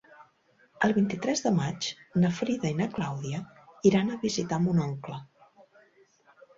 [0.87, 1.91] El vint-i-tres de maig
[2.25, 3.45] na Frida i na Clàudia
[3.93, 5.25] iran a visitar mon oncle.